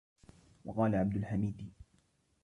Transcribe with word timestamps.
وَقَالَ 0.65 0.95
عَبْدُ 0.95 1.15
الْحَمِيدِ 1.15 1.71